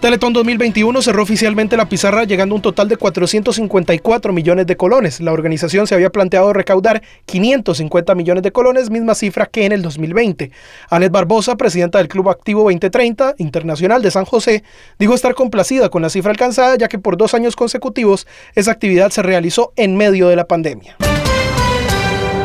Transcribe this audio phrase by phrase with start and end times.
[0.00, 5.20] Teletón 2021 cerró oficialmente la pizarra llegando a un total de 454 millones de colones.
[5.20, 9.82] La organización se había planteado recaudar 550 millones de colones, misma cifra que en el
[9.82, 10.50] 2020.
[10.90, 14.62] Anet Barbosa, presidenta del Club Activo 2030 Internacional de San José,
[14.98, 19.10] dijo estar complacida con la cifra alcanzada ya que por dos años consecutivos esa actividad
[19.10, 20.96] se realizó en medio de la pandemia.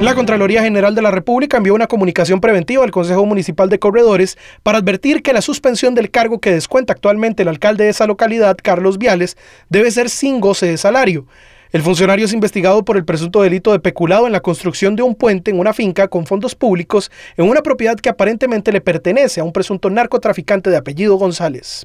[0.00, 4.38] La Contraloría General de la República envió una comunicación preventiva al Consejo Municipal de Corredores
[4.62, 8.56] para advertir que la suspensión del cargo que descuenta actualmente el alcalde de esa localidad,
[8.62, 9.36] Carlos Viales,
[9.68, 11.26] debe ser sin goce de salario.
[11.70, 15.14] El funcionario es investigado por el presunto delito de peculado en la construcción de un
[15.14, 19.44] puente en una finca con fondos públicos en una propiedad que aparentemente le pertenece a
[19.44, 21.84] un presunto narcotraficante de apellido González.